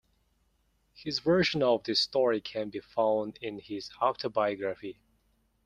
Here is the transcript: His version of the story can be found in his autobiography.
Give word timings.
His 0.95 1.19
version 1.19 1.61
of 1.61 1.83
the 1.83 1.93
story 1.93 2.41
can 2.41 2.71
be 2.71 2.79
found 2.79 3.37
in 3.39 3.59
his 3.59 3.91
autobiography. 4.01 4.99